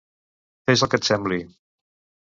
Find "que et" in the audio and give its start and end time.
0.95-1.11